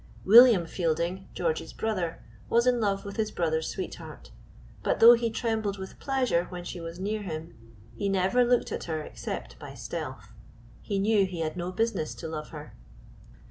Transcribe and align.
William 0.25 0.65
Fielding, 0.65 1.27
George's 1.35 1.73
brother, 1.73 2.23
was 2.49 2.65
in 2.65 2.79
love 2.81 3.05
with 3.05 3.17
his 3.17 3.29
brother's 3.29 3.69
sweetheart, 3.69 4.31
but 4.81 4.99
though 4.99 5.13
he 5.13 5.29
trembled 5.29 5.77
with 5.77 5.99
pleasure 5.99 6.45
when 6.45 6.63
she 6.63 6.81
was 6.81 6.97
near 6.97 7.21
him, 7.21 7.53
he 7.93 8.09
never 8.09 8.43
looked 8.43 8.71
at 8.71 8.85
her 8.85 9.03
except 9.03 9.59
by 9.59 9.75
stealth; 9.75 10.33
he 10.81 10.97
knew 10.97 11.27
he 11.27 11.41
had 11.41 11.55
no 11.55 11.71
business 11.71 12.15
to 12.15 12.27
love 12.27 12.49
her. 12.49 12.73